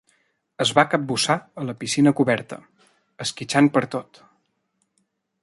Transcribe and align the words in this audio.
Es 0.63 0.69
va 0.77 0.85
capbussar 0.93 1.35
a 1.63 1.65
la 1.67 1.75
piscina 1.83 2.15
coberta, 2.21 2.59
esquitxant 3.27 3.71
pertot. 3.77 4.23